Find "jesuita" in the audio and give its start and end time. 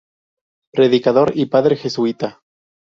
1.75-2.41